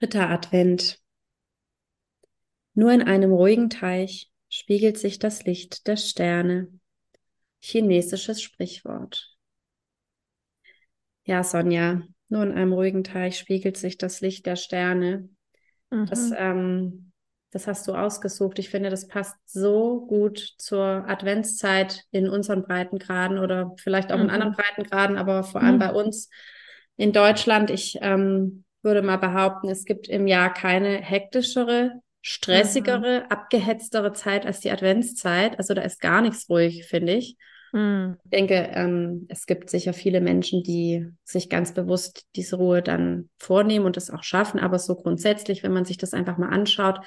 Dritter 0.00 0.30
Advent. 0.30 1.00
Nur 2.74 2.92
in 2.92 3.02
einem 3.02 3.32
ruhigen 3.32 3.70
Teich 3.70 4.30
spiegelt 4.48 4.98
sich 4.98 5.18
das 5.18 5.44
Licht 5.44 5.86
der 5.86 5.96
Sterne. 5.96 6.68
Chinesisches 7.60 8.40
Sprichwort. 8.40 9.36
Ja, 11.24 11.42
Sonja, 11.42 12.02
nur 12.28 12.44
in 12.44 12.52
einem 12.52 12.72
ruhigen 12.72 13.02
Teich 13.02 13.38
spiegelt 13.38 13.76
sich 13.76 13.98
das 13.98 14.20
Licht 14.20 14.46
der 14.46 14.56
Sterne. 14.56 15.28
Mhm. 15.90 16.06
Das, 16.06 16.30
ähm, 16.36 17.12
das 17.50 17.66
hast 17.66 17.88
du 17.88 17.94
ausgesucht. 17.94 18.60
Ich 18.60 18.70
finde, 18.70 18.90
das 18.90 19.08
passt 19.08 19.36
so 19.46 20.06
gut 20.06 20.54
zur 20.58 21.04
Adventszeit 21.08 22.04
in 22.12 22.28
unseren 22.28 22.62
Breitengraden 22.62 23.38
oder 23.38 23.74
vielleicht 23.78 24.12
auch 24.12 24.18
mhm. 24.18 24.24
in 24.24 24.30
anderen 24.30 24.52
Breitengraden, 24.54 25.16
aber 25.16 25.42
vor 25.42 25.62
allem 25.62 25.76
mhm. 25.76 25.80
bei 25.80 25.92
uns 25.92 26.30
in 26.96 27.12
Deutschland. 27.12 27.70
Ich 27.70 27.98
ähm, 28.00 28.64
würde 28.88 29.02
mal 29.02 29.18
behaupten, 29.18 29.68
es 29.68 29.84
gibt 29.84 30.08
im 30.08 30.26
Jahr 30.26 30.52
keine 30.52 30.96
hektischere, 30.96 32.00
stressigere, 32.22 33.20
mhm. 33.20 33.26
abgehetztere 33.30 34.14
Zeit 34.14 34.46
als 34.46 34.60
die 34.60 34.70
Adventszeit. 34.70 35.58
Also 35.58 35.74
da 35.74 35.82
ist 35.82 36.00
gar 36.00 36.22
nichts 36.22 36.48
ruhig, 36.48 36.86
finde 36.86 37.12
ich. 37.12 37.36
Mhm. 37.72 38.16
Ich 38.24 38.30
denke, 38.30 38.54
ähm, 38.72 39.26
es 39.28 39.44
gibt 39.44 39.68
sicher 39.68 39.92
viele 39.92 40.22
Menschen, 40.22 40.62
die 40.62 41.06
sich 41.22 41.50
ganz 41.50 41.74
bewusst 41.74 42.26
diese 42.34 42.56
Ruhe 42.56 42.80
dann 42.80 43.28
vornehmen 43.38 43.84
und 43.84 43.98
das 43.98 44.10
auch 44.10 44.22
schaffen. 44.22 44.58
Aber 44.58 44.78
so 44.78 44.96
grundsätzlich, 44.96 45.62
wenn 45.62 45.72
man 45.72 45.84
sich 45.84 45.98
das 45.98 46.14
einfach 46.14 46.38
mal 46.38 46.48
anschaut, 46.48 47.00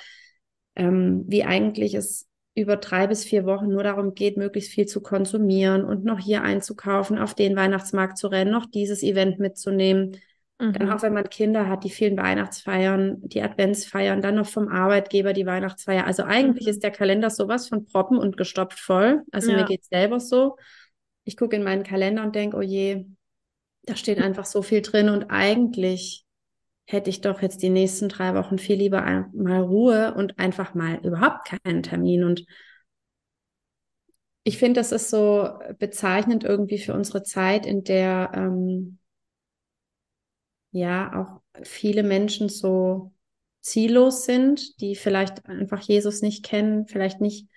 ähm, 0.76 1.26
wie 1.28 1.44
eigentlich 1.44 1.96
es 1.96 2.28
über 2.54 2.78
drei 2.78 3.08
bis 3.08 3.24
vier 3.24 3.46
Wochen 3.46 3.70
nur 3.70 3.84
darum 3.84 4.14
geht, 4.14 4.38
möglichst 4.38 4.72
viel 4.72 4.86
zu 4.86 5.02
konsumieren 5.02 5.84
und 5.84 6.04
noch 6.04 6.20
hier 6.20 6.44
einzukaufen, 6.44 7.18
auf 7.18 7.34
den 7.34 7.56
Weihnachtsmarkt 7.56 8.20
zu 8.20 8.28
rennen, 8.28 8.52
noch 8.52 8.68
dieses 8.68 9.02
Event 9.02 9.40
mitzunehmen 9.40 10.18
Mhm. 10.62 10.74
Dann 10.74 10.92
auch 10.92 11.02
wenn 11.02 11.14
man 11.14 11.28
Kinder 11.28 11.68
hat, 11.68 11.84
die 11.84 11.90
vielen 11.90 12.16
Weihnachtsfeiern, 12.18 13.18
die 13.24 13.42
Adventsfeiern, 13.42 14.22
dann 14.22 14.36
noch 14.36 14.46
vom 14.46 14.68
Arbeitgeber 14.68 15.34
die 15.34 15.48
Weihnachtsfeier. 15.48 16.06
Also 16.06 16.24
eigentlich 16.24 16.68
mhm. 16.68 16.72
ist 16.72 16.84
der 16.84 16.92
Kalender 16.92 17.32
sowas 17.32 17.68
von 17.68 17.86
proppen 17.86 18.20
und 18.20 18.38
gestopft 18.38 18.80
voll. 18.80 19.24
Also 19.32 19.52
ja. 19.52 19.58
mir 19.58 19.66
geht 19.66 19.82
es 19.82 19.88
selber 19.88 20.20
so. 20.20 20.58
Ich 21.24 21.36
gucke 21.36 21.56
in 21.56 21.64
meinen 21.64 21.84
Kalender 21.84 22.24
und 22.24 22.36
denke, 22.36 22.58
oh 22.58 22.62
je, 22.62 23.08
da 23.84 23.96
steht 23.96 24.22
einfach 24.22 24.46
so 24.46 24.62
viel 24.62 24.84
drin 24.84 25.10
und 25.10 25.32
eigentlich 25.32 26.26
hätte 26.86 27.10
ich 27.10 27.22
doch 27.22 27.42
jetzt 27.42 27.64
die 27.64 27.70
nächsten 27.70 28.10
drei 28.10 28.36
Wochen 28.36 28.60
viel 28.60 28.76
lieber 28.76 29.02
mal 29.34 29.62
Ruhe 29.62 30.14
und 30.14 30.38
einfach 30.38 30.76
mal 30.76 31.00
überhaupt 31.04 31.48
keinen 31.48 31.82
Termin. 31.82 32.24
Und 32.24 32.46
ich 34.44 34.60
finde, 34.60 34.80
das 34.80 34.92
ist 34.92 35.10
so 35.10 35.50
bezeichnend 35.80 36.44
irgendwie 36.44 36.78
für 36.78 36.94
unsere 36.94 37.24
Zeit, 37.24 37.66
in 37.66 37.84
der 37.84 38.32
ähm, 38.36 39.00
ja 40.72 41.14
auch 41.14 41.62
viele 41.64 42.04
Menschen 42.04 42.50
so 42.50 43.12
ziellos 43.62 44.26
sind, 44.26 44.82
die 44.82 44.96
vielleicht 44.96 45.46
einfach 45.46 45.82
Jesus 45.82 46.22
nicht 46.22 46.44
kennen, 46.44 46.88
vielleicht 46.88 47.22
nicht 47.22 47.48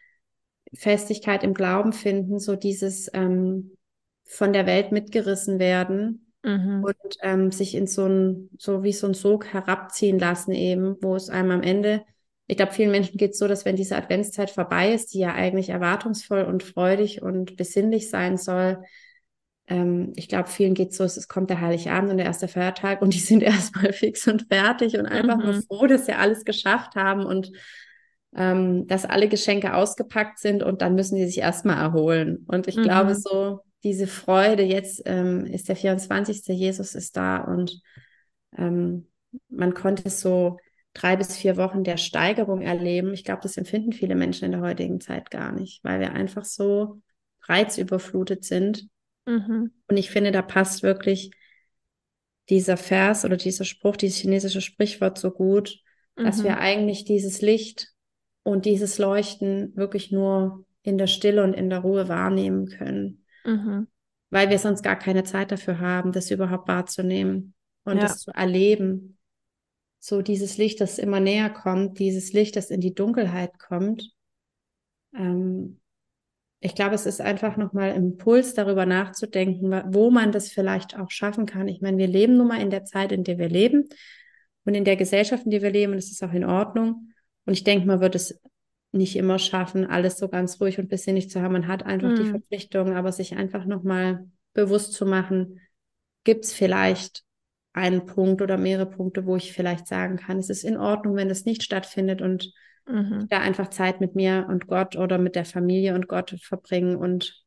Festigkeit 0.74 1.42
im 1.42 1.54
Glauben 1.54 1.92
finden, 1.92 2.38
so 2.38 2.56
dieses 2.56 3.10
ähm, 3.14 3.76
von 4.24 4.52
der 4.52 4.66
Welt 4.66 4.92
mitgerissen 4.92 5.58
werden 5.58 6.32
mhm. 6.42 6.84
und 6.84 7.16
ähm, 7.22 7.52
sich 7.52 7.74
in 7.74 7.86
so 7.86 8.06
ein, 8.06 8.50
so 8.58 8.82
wie 8.82 8.92
so 8.92 9.06
ein 9.06 9.14
Sog 9.14 9.46
herabziehen 9.52 10.18
lassen 10.18 10.52
eben, 10.52 10.96
wo 11.00 11.14
es 11.14 11.30
einem 11.30 11.50
am 11.52 11.62
Ende, 11.62 12.04
ich 12.46 12.56
glaube, 12.56 12.72
vielen 12.72 12.90
Menschen 12.90 13.16
geht 13.16 13.32
es 13.32 13.38
so, 13.38 13.48
dass 13.48 13.64
wenn 13.64 13.76
diese 13.76 13.96
Adventszeit 13.96 14.50
vorbei 14.50 14.92
ist, 14.92 15.14
die 15.14 15.20
ja 15.20 15.32
eigentlich 15.32 15.70
erwartungsvoll 15.70 16.42
und 16.42 16.62
freudig 16.62 17.22
und 17.22 17.56
besinnlich 17.56 18.10
sein 18.10 18.36
soll, 18.36 18.82
ähm, 19.66 20.12
ich 20.16 20.28
glaube, 20.28 20.48
vielen 20.48 20.74
geht 20.74 20.90
es 20.90 20.98
so, 20.98 21.04
es 21.04 21.28
kommt 21.28 21.48
der 21.48 21.60
Heiligabend 21.60 22.10
und 22.10 22.18
der 22.18 22.26
erste 22.26 22.48
Feiertag 22.48 23.00
und 23.00 23.14
die 23.14 23.18
sind 23.18 23.42
erstmal 23.42 23.92
fix 23.92 24.26
und 24.28 24.46
fertig 24.48 24.98
und 24.98 25.06
einfach 25.06 25.38
mhm. 25.38 25.44
nur 25.44 25.62
froh, 25.62 25.86
dass 25.86 26.06
sie 26.06 26.12
alles 26.12 26.44
geschafft 26.44 26.96
haben 26.96 27.24
und 27.24 27.50
ähm, 28.36 28.86
dass 28.88 29.04
alle 29.04 29.28
Geschenke 29.28 29.74
ausgepackt 29.74 30.38
sind 30.38 30.62
und 30.62 30.82
dann 30.82 30.94
müssen 30.94 31.16
die 31.16 31.26
sich 31.26 31.38
erstmal 31.38 31.78
erholen. 31.78 32.44
Und 32.48 32.66
ich 32.66 32.76
mhm. 32.76 32.82
glaube, 32.82 33.14
so 33.14 33.60
diese 33.84 34.06
Freude, 34.06 34.64
jetzt 34.64 35.02
ähm, 35.06 35.46
ist 35.46 35.68
der 35.68 35.76
24. 35.76 36.42
Jesus 36.48 36.94
ist 36.94 37.16
da 37.16 37.38
und 37.38 37.80
ähm, 38.56 39.08
man 39.48 39.74
konnte 39.74 40.10
so 40.10 40.58
drei 40.94 41.16
bis 41.16 41.36
vier 41.36 41.56
Wochen 41.56 41.84
der 41.84 41.96
Steigerung 41.96 42.60
erleben. 42.60 43.12
Ich 43.14 43.24
glaube, 43.24 43.42
das 43.42 43.56
empfinden 43.56 43.92
viele 43.92 44.14
Menschen 44.14 44.46
in 44.46 44.52
der 44.52 44.60
heutigen 44.60 45.00
Zeit 45.00 45.30
gar 45.30 45.52
nicht, 45.52 45.82
weil 45.84 46.00
wir 46.00 46.12
einfach 46.12 46.44
so 46.44 47.00
reizüberflutet 47.46 48.44
sind 48.44 48.88
Mhm. 49.26 49.72
Und 49.88 49.96
ich 49.96 50.10
finde, 50.10 50.32
da 50.32 50.42
passt 50.42 50.82
wirklich 50.82 51.30
dieser 52.50 52.76
Vers 52.76 53.24
oder 53.24 53.36
dieser 53.36 53.64
Spruch, 53.64 53.96
dieses 53.96 54.18
chinesische 54.18 54.60
Sprichwort 54.60 55.18
so 55.18 55.30
gut, 55.30 55.78
mhm. 56.16 56.24
dass 56.24 56.44
wir 56.44 56.52
mhm. 56.52 56.58
eigentlich 56.58 57.04
dieses 57.04 57.40
Licht 57.40 57.88
und 58.42 58.66
dieses 58.66 58.98
Leuchten 58.98 59.74
wirklich 59.76 60.12
nur 60.12 60.66
in 60.82 60.98
der 60.98 61.06
Stille 61.06 61.42
und 61.42 61.54
in 61.54 61.70
der 61.70 61.80
Ruhe 61.80 62.08
wahrnehmen 62.08 62.66
können. 62.66 63.24
Mhm. 63.44 63.88
Weil 64.30 64.50
wir 64.50 64.58
sonst 64.58 64.82
gar 64.82 64.98
keine 64.98 65.24
Zeit 65.24 65.52
dafür 65.52 65.80
haben, 65.80 66.12
das 66.12 66.30
überhaupt 66.30 66.68
wahrzunehmen 66.68 67.54
und 67.84 67.96
ja. 67.96 68.02
das 68.02 68.20
zu 68.20 68.30
erleben. 68.32 69.18
So 69.98 70.20
dieses 70.20 70.58
Licht, 70.58 70.82
das 70.82 70.98
immer 70.98 71.20
näher 71.20 71.48
kommt, 71.48 71.98
dieses 71.98 72.32
Licht, 72.34 72.56
das 72.56 72.70
in 72.70 72.80
die 72.80 72.94
Dunkelheit 72.94 73.58
kommt. 73.58 74.10
Ähm, 75.16 75.80
ich 76.64 76.74
glaube, 76.74 76.94
es 76.94 77.04
ist 77.04 77.20
einfach 77.20 77.58
nochmal 77.58 77.92
Impuls, 77.92 78.54
darüber 78.54 78.86
nachzudenken, 78.86 79.70
wo 79.92 80.10
man 80.10 80.32
das 80.32 80.48
vielleicht 80.48 80.98
auch 80.98 81.10
schaffen 81.10 81.44
kann. 81.44 81.68
Ich 81.68 81.82
meine, 81.82 81.98
wir 81.98 82.06
leben 82.06 82.38
nun 82.38 82.48
mal 82.48 82.62
in 82.62 82.70
der 82.70 82.86
Zeit, 82.86 83.12
in 83.12 83.22
der 83.22 83.36
wir 83.36 83.50
leben 83.50 83.86
und 84.64 84.74
in 84.74 84.86
der 84.86 84.96
Gesellschaft, 84.96 85.44
in 85.44 85.50
der 85.50 85.60
wir 85.60 85.70
leben, 85.70 85.92
und 85.92 85.98
es 85.98 86.10
ist 86.10 86.24
auch 86.24 86.32
in 86.32 86.46
Ordnung. 86.46 87.12
Und 87.44 87.52
ich 87.52 87.64
denke, 87.64 87.86
man 87.86 88.00
wird 88.00 88.14
es 88.14 88.40
nicht 88.92 89.14
immer 89.16 89.38
schaffen, 89.38 89.84
alles 89.84 90.16
so 90.16 90.28
ganz 90.28 90.58
ruhig 90.58 90.78
und 90.78 90.88
besinnlich 90.88 91.28
zu 91.28 91.42
haben. 91.42 91.52
Man 91.52 91.68
hat 91.68 91.82
einfach 91.82 92.08
mhm. 92.08 92.16
die 92.16 92.30
Verpflichtung, 92.30 92.96
aber 92.96 93.12
sich 93.12 93.36
einfach 93.36 93.66
nochmal 93.66 94.26
bewusst 94.54 94.94
zu 94.94 95.04
machen, 95.04 95.60
gibt 96.24 96.46
es 96.46 96.54
vielleicht 96.54 97.24
einen 97.74 98.06
Punkt 98.06 98.40
oder 98.40 98.56
mehrere 98.56 98.88
Punkte, 98.88 99.26
wo 99.26 99.36
ich 99.36 99.52
vielleicht 99.52 99.86
sagen 99.86 100.16
kann, 100.16 100.38
es 100.38 100.48
ist 100.48 100.64
in 100.64 100.78
Ordnung, 100.78 101.14
wenn 101.16 101.28
es 101.28 101.44
nicht 101.44 101.62
stattfindet 101.62 102.22
und 102.22 102.54
Mhm. 102.86 103.26
Da 103.30 103.40
einfach 103.40 103.68
Zeit 103.68 104.00
mit 104.00 104.14
mir 104.14 104.46
und 104.48 104.66
Gott 104.66 104.96
oder 104.96 105.18
mit 105.18 105.36
der 105.36 105.44
Familie 105.44 105.94
und 105.94 106.08
Gott 106.08 106.36
verbringen 106.40 106.96
und 106.96 107.44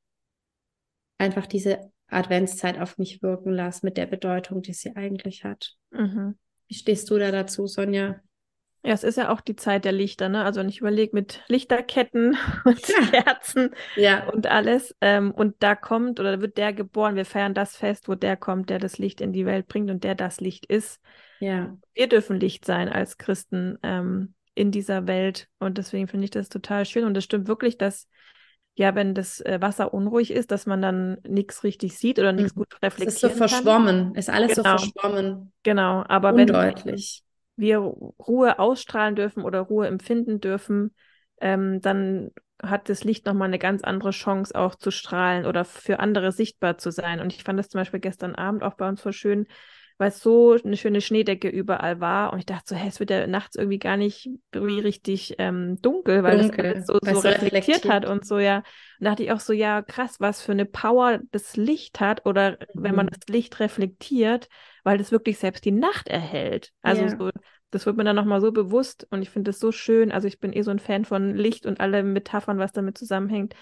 einfach 1.17 1.45
diese 1.45 1.91
Adventszeit 2.07 2.79
auf 2.79 2.97
mich 2.97 3.21
wirken 3.21 3.51
lassen 3.51 3.85
mit 3.85 3.97
der 3.97 4.05
Bedeutung, 4.05 4.61
die 4.61 4.73
sie 4.73 4.95
eigentlich 4.95 5.43
hat. 5.43 5.73
Mhm. 5.91 6.37
Wie 6.67 6.75
stehst 6.75 7.09
du 7.09 7.17
da 7.17 7.31
dazu, 7.31 7.67
Sonja? 7.67 8.19
Ja, 8.83 8.93
es 8.93 9.03
ist 9.03 9.17
ja 9.17 9.29
auch 9.33 9.41
die 9.41 9.55
Zeit 9.55 9.85
der 9.85 9.91
Lichter, 9.91 10.29
ne? 10.29 10.43
Also 10.43 10.61
ich 10.61 10.79
überlege 10.79 11.13
mit 11.13 11.43
Lichterketten 11.47 12.37
und 12.65 12.87
ja. 12.87 13.21
Kerzen 13.21 13.71
ja. 13.95 14.29
und 14.29 14.47
alles. 14.47 14.95
Ähm, 15.01 15.31
und 15.31 15.55
da 15.59 15.75
kommt 15.75 16.19
oder 16.19 16.39
wird 16.41 16.57
der 16.57 16.73
geboren. 16.73 17.15
Wir 17.15 17.25
feiern 17.25 17.53
das 17.53 17.75
Fest, 17.75 18.07
wo 18.07 18.15
der 18.15 18.37
kommt, 18.37 18.69
der 18.69 18.79
das 18.79 18.97
Licht 18.97 19.19
in 19.19 19.33
die 19.33 19.45
Welt 19.45 19.67
bringt 19.67 19.89
und 19.89 20.03
der 20.03 20.15
das 20.15 20.39
Licht 20.39 20.65
ist. 20.67 21.01
Ja. 21.39 21.77
Wir 21.93 22.07
dürfen 22.07 22.39
Licht 22.39 22.65
sein 22.65 22.87
als 22.87 23.17
Christen. 23.17 23.77
Ähm, 23.83 24.35
in 24.57 24.71
dieser 24.71 25.05
Welt. 25.05 25.47
Und 25.59 25.77
deswegen 25.77 26.07
finde 26.07 26.25
ich 26.25 26.31
das 26.31 26.49
total 26.49 26.85
schön. 26.85 27.05
Und 27.05 27.15
es 27.15 27.23
stimmt 27.23 27.47
wirklich, 27.47 27.77
dass 27.77 28.07
ja, 28.73 28.93
wenn 28.93 29.15
das 29.15 29.39
äh, 29.41 29.59
Wasser 29.59 29.93
unruhig 29.93 30.29
ist, 30.31 30.51
dass 30.51 30.67
man 30.67 30.81
dann 30.81 31.17
nichts 31.27 31.63
richtig 31.63 31.97
sieht 31.97 32.19
oder 32.19 32.31
nichts 32.31 32.55
mhm. 32.55 32.59
gut 32.59 32.73
reflektiert. 32.81 33.07
Es 33.07 33.15
ist 33.15 33.21
so 33.21 33.29
verschwommen, 33.29 34.13
ist 34.13 34.29
alles 34.29 34.55
genau. 34.55 34.77
so 34.77 34.85
verschwommen. 34.85 35.51
Genau, 35.63 36.03
aber 36.07 36.33
Undeutlich. 36.33 37.23
wenn 37.55 37.65
wir 37.65 37.79
Ruhe 37.79 38.59
ausstrahlen 38.59 39.15
dürfen 39.15 39.43
oder 39.43 39.61
Ruhe 39.61 39.87
empfinden 39.87 40.39
dürfen, 40.41 40.93
ähm, 41.41 41.81
dann 41.81 42.29
hat 42.61 42.89
das 42.89 43.03
Licht 43.03 43.25
nochmal 43.25 43.47
eine 43.47 43.59
ganz 43.59 43.83
andere 43.83 44.11
Chance 44.11 44.53
auch 44.53 44.75
zu 44.75 44.91
strahlen 44.91 45.47
oder 45.47 45.65
für 45.65 45.99
andere 45.99 46.31
sichtbar 46.31 46.77
zu 46.77 46.91
sein. 46.91 47.19
Und 47.19 47.33
ich 47.33 47.43
fand 47.43 47.57
das 47.57 47.69
zum 47.69 47.81
Beispiel 47.81 47.99
gestern 47.99 48.35
Abend 48.35 48.61
auch 48.61 48.75
bei 48.75 48.87
uns 48.87 49.01
so 49.01 49.11
schön, 49.11 49.47
weil 49.97 50.09
es 50.09 50.21
so 50.21 50.55
eine 50.63 50.77
schöne 50.77 51.01
Schneedecke 51.01 51.49
überall 51.49 51.99
war. 51.99 52.31
Und 52.31 52.39
ich 52.39 52.45
dachte 52.45 52.65
so, 52.67 52.75
hä, 52.75 52.87
es 52.87 52.99
wird 52.99 53.09
ja 53.09 53.25
nachts 53.25 53.55
irgendwie 53.55 53.79
gar 53.79 53.97
nicht 53.97 54.29
irgendwie 54.53 54.79
richtig 54.79 55.35
ähm, 55.39 55.81
dunkel, 55.81 56.23
weil 56.23 56.39
dunkel, 56.39 56.73
das 56.73 56.73
alles 56.73 56.87
so, 56.87 56.93
so 56.93 56.99
reflektiert, 56.99 57.41
reflektiert 57.41 57.89
hat 57.89 58.05
und 58.05 58.25
so, 58.25 58.37
ja. 58.37 58.57
Und 58.57 58.63
da 59.05 59.11
dachte 59.11 59.23
ich 59.23 59.31
auch 59.31 59.39
so, 59.39 59.53
ja, 59.53 59.81
krass, 59.81 60.19
was 60.19 60.41
für 60.41 60.51
eine 60.51 60.65
Power 60.65 61.19
das 61.31 61.57
Licht 61.57 61.99
hat 61.99 62.25
oder 62.25 62.51
mhm. 62.51 62.83
wenn 62.83 62.95
man 62.95 63.05
mhm. 63.07 63.11
das 63.11 63.27
Licht 63.27 63.59
reflektiert, 63.59 64.49
weil 64.83 64.97
das 64.99 65.11
wirklich 65.11 65.39
selbst 65.39 65.65
die 65.65 65.71
Nacht 65.71 66.07
erhält. 66.07 66.71
Also 66.81 67.03
ja. 67.03 67.17
so, 67.17 67.29
das 67.71 67.85
wird 67.85 67.97
mir 67.97 68.03
dann 68.03 68.15
nochmal 68.15 68.41
so 68.41 68.51
bewusst 68.51 69.07
und 69.09 69.23
ich 69.23 69.31
finde 69.31 69.49
das 69.49 69.59
so 69.59 69.71
schön. 69.71 70.11
Also 70.11 70.27
ich 70.27 70.39
bin 70.39 70.53
eh 70.53 70.61
so 70.61 70.71
ein 70.71 70.79
Fan 70.79 71.05
von 71.05 71.35
Licht 71.35 71.65
und 71.65 71.79
alle 71.79 72.03
Metaphern, 72.03 72.59
was 72.59 72.71
damit 72.71 72.97
zusammenhängt. 72.97 73.55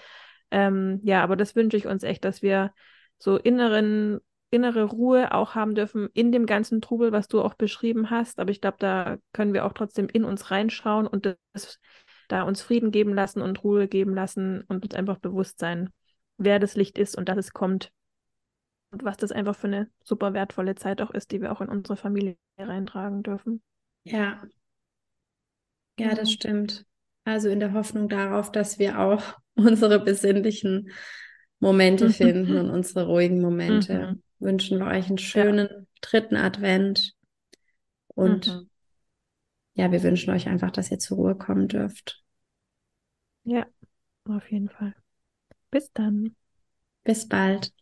Ähm, 0.50 1.00
ja, 1.02 1.22
aber 1.22 1.34
das 1.34 1.56
wünsche 1.56 1.76
ich 1.76 1.86
uns 1.86 2.02
echt, 2.02 2.24
dass 2.24 2.42
wir 2.42 2.72
so 3.18 3.36
inneren 3.36 4.20
innere 4.50 4.84
Ruhe 4.84 5.32
auch 5.32 5.54
haben 5.54 5.74
dürfen 5.74 6.08
in 6.14 6.32
dem 6.32 6.46
ganzen 6.46 6.80
Trubel, 6.80 7.12
was 7.12 7.28
du 7.28 7.42
auch 7.42 7.54
beschrieben 7.54 8.10
hast. 8.10 8.38
Aber 8.38 8.50
ich 8.50 8.60
glaube, 8.60 8.76
da 8.78 9.18
können 9.32 9.52
wir 9.52 9.64
auch 9.64 9.72
trotzdem 9.72 10.08
in 10.08 10.24
uns 10.24 10.50
reinschauen 10.50 11.06
und 11.06 11.36
das, 11.52 11.80
da 12.28 12.42
uns 12.42 12.62
Frieden 12.62 12.90
geben 12.90 13.14
lassen 13.14 13.42
und 13.42 13.62
Ruhe 13.64 13.88
geben 13.88 14.14
lassen 14.14 14.62
und 14.68 14.84
uns 14.84 14.94
einfach 14.94 15.18
bewusst 15.18 15.58
sein, 15.58 15.90
wer 16.38 16.58
das 16.58 16.76
Licht 16.76 16.98
ist 16.98 17.16
und 17.16 17.28
dass 17.28 17.38
es 17.38 17.52
kommt. 17.52 17.92
Und 18.92 19.04
was 19.04 19.16
das 19.16 19.32
einfach 19.32 19.56
für 19.56 19.66
eine 19.66 19.90
super 20.04 20.32
wertvolle 20.32 20.76
Zeit 20.76 21.02
auch 21.02 21.10
ist, 21.10 21.32
die 21.32 21.40
wir 21.42 21.50
auch 21.52 21.60
in 21.60 21.68
unsere 21.68 21.96
Familie 21.96 22.36
reintragen 22.56 23.22
dürfen. 23.22 23.62
Ja. 24.04 24.42
Ja, 25.98 26.14
das 26.14 26.30
stimmt. 26.30 26.84
Also 27.24 27.48
in 27.48 27.58
der 27.58 27.72
Hoffnung 27.72 28.08
darauf, 28.08 28.52
dass 28.52 28.78
wir 28.78 29.00
auch 29.00 29.22
unsere 29.56 29.98
besinnlichen 29.98 30.90
Momente 31.58 32.06
mhm. 32.06 32.12
finden 32.12 32.58
und 32.58 32.70
unsere 32.70 33.06
ruhigen 33.06 33.40
Momente. 33.40 34.12
Mhm. 34.12 34.22
Wünschen 34.38 34.78
wir 34.78 34.86
euch 34.86 35.08
einen 35.08 35.18
schönen 35.18 35.68
ja. 35.68 35.86
dritten 36.00 36.36
Advent. 36.36 37.14
Und 38.08 38.48
mhm. 38.48 38.70
ja, 39.74 39.90
wir 39.92 40.02
wünschen 40.02 40.32
euch 40.32 40.48
einfach, 40.48 40.70
dass 40.70 40.90
ihr 40.90 40.98
zur 40.98 41.16
Ruhe 41.16 41.34
kommen 41.36 41.68
dürft. 41.68 42.22
Ja, 43.44 43.66
auf 44.24 44.50
jeden 44.50 44.68
Fall. 44.68 44.94
Bis 45.70 45.92
dann. 45.92 46.34
Bis 47.04 47.28
bald. 47.28 47.72